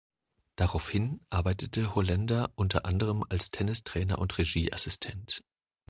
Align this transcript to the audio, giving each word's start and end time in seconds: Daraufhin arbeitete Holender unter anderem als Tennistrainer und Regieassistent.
Daraufhin 0.55 1.21
arbeitete 1.29 1.93
Holender 1.93 2.51
unter 2.55 2.87
anderem 2.87 3.23
als 3.29 3.51
Tennistrainer 3.51 4.17
und 4.17 4.35
Regieassistent. 4.39 5.43